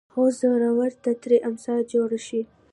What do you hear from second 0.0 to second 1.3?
هو زورور ته